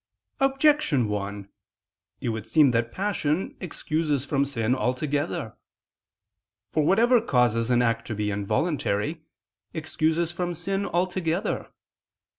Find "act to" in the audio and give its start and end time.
7.83-8.15